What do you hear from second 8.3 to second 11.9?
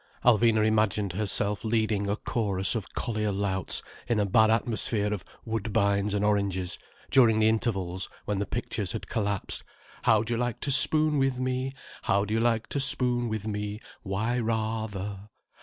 the pictures had collapsed. "How'd you like to spoon with me?